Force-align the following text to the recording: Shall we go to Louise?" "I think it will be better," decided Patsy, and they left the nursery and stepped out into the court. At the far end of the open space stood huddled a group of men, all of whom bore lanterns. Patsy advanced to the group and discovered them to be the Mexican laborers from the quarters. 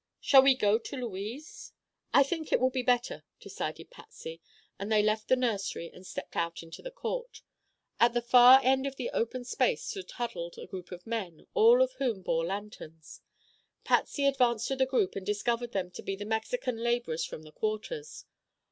Shall 0.19 0.41
we 0.41 0.55
go 0.55 0.79
to 0.79 0.95
Louise?" 0.97 1.73
"I 2.11 2.23
think 2.23 2.51
it 2.51 2.59
will 2.59 2.71
be 2.71 2.81
better," 2.81 3.23
decided 3.39 3.91
Patsy, 3.91 4.41
and 4.79 4.91
they 4.91 5.03
left 5.03 5.27
the 5.27 5.35
nursery 5.35 5.91
and 5.93 6.07
stepped 6.07 6.35
out 6.35 6.63
into 6.63 6.81
the 6.81 6.89
court. 6.89 7.43
At 7.99 8.15
the 8.15 8.21
far 8.23 8.59
end 8.63 8.87
of 8.87 8.95
the 8.95 9.11
open 9.11 9.43
space 9.45 9.83
stood 9.83 10.09
huddled 10.09 10.57
a 10.57 10.65
group 10.65 10.91
of 10.91 11.05
men, 11.05 11.45
all 11.53 11.83
of 11.83 11.93
whom 11.99 12.23
bore 12.23 12.47
lanterns. 12.47 13.21
Patsy 13.83 14.25
advanced 14.25 14.67
to 14.69 14.75
the 14.75 14.87
group 14.87 15.15
and 15.15 15.23
discovered 15.23 15.71
them 15.71 15.91
to 15.91 16.01
be 16.01 16.15
the 16.15 16.25
Mexican 16.25 16.77
laborers 16.77 17.23
from 17.23 17.43
the 17.43 17.51
quarters. 17.51 18.25